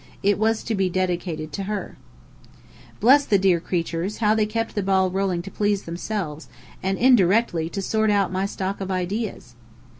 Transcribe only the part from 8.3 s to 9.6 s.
my stock of ideas!